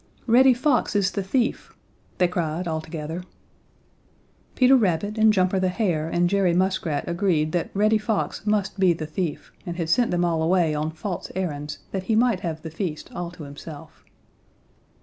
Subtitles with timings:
[0.25, 1.75] "Reddy Fox is the thief!"
[2.17, 3.21] they cried all together.
[4.55, 8.93] Peter Rabbit and Jumper the Hare and Jerry Muskrat agreed that Reddy Fox must be
[8.93, 12.63] the thief, and had sent them all away on false errands that he might have
[12.63, 14.03] the feast all to himself.